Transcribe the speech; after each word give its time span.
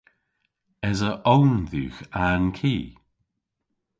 Esa 0.89 1.11
own 1.35 1.51
dhywgh 1.71 1.99
a'n 2.25 2.45
ki? 2.57 2.77